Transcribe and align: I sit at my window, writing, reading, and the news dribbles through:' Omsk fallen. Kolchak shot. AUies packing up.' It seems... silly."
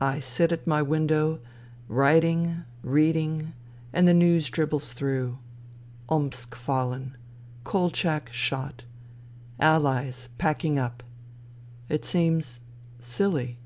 I 0.00 0.20
sit 0.20 0.52
at 0.52 0.68
my 0.68 0.82
window, 0.82 1.40
writing, 1.88 2.62
reading, 2.84 3.54
and 3.92 4.06
the 4.06 4.14
news 4.14 4.48
dribbles 4.50 4.92
through:' 4.92 5.38
Omsk 6.08 6.54
fallen. 6.54 7.16
Kolchak 7.64 8.32
shot. 8.32 8.84
AUies 9.60 10.28
packing 10.38 10.78
up.' 10.78 11.02
It 11.88 12.04
seems... 12.04 12.60
silly." 13.00 13.58